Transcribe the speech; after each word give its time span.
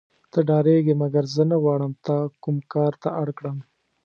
ته 0.31 0.39
ډارېږې 0.47 0.93
مګر 1.01 1.23
زه 1.35 1.43
نه 1.51 1.57
غواړم 1.63 1.91
تا 2.05 2.17
کوم 2.43 2.57
کار 2.73 2.93
ته 3.01 3.09
اړ 3.21 3.27
کړم. 3.37 3.57